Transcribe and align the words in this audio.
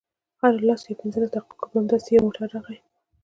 هرو 0.41 0.65
لسو 0.67 0.85
یا 0.91 0.99
پنځلسو 1.01 1.33
دقیقو 1.35 1.57
کې 1.59 1.65
به 1.71 1.77
همداسې 1.79 2.09
یو 2.11 2.23
موټر 2.25 2.47
راغی. 2.53 2.77